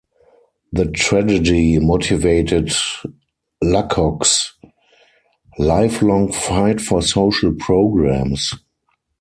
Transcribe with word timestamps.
The 0.73 0.89
tragedy 0.89 1.77
motivated 1.77 2.71
Luckock's 3.63 4.51
lifelong 5.59 6.31
fight 6.31 6.81
for 6.81 7.03
social 7.03 7.53
programs. 7.53 8.51